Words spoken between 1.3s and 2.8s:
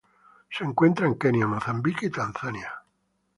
Mozambique, y Tanzania.